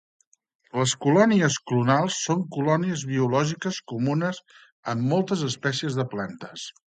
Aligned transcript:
Les 0.79 0.93
colònies 1.05 1.57
clonals 1.71 2.17
són 2.29 2.41
colònies 2.55 3.03
biològiques 3.11 3.79
comunes 3.93 4.41
en 4.95 5.05
moltes 5.13 5.45
espècies 5.51 6.01
de 6.01 6.09
plantes. 6.17 6.67